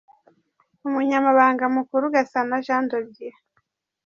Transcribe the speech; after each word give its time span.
Umunyamabanga 0.87 1.65
Mukuru: 1.75 2.03
Gasana 2.15 2.55
Jean 2.65 2.83
de 2.89 2.99
Dieu. 3.13 3.37